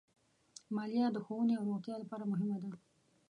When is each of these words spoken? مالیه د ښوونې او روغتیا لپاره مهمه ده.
مالیه 0.75 1.07
د 1.13 1.17
ښوونې 1.25 1.53
او 1.57 1.65
روغتیا 1.69 1.95
لپاره 1.99 2.23
مهمه 2.31 2.57
ده. 2.61 2.69